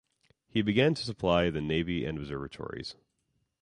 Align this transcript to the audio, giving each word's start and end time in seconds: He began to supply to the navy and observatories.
He 0.49 0.63
began 0.63 0.95
to 0.95 1.03
supply 1.05 1.45
to 1.45 1.51
the 1.51 1.61
navy 1.61 2.05
and 2.05 2.17
observatories. 2.17 2.95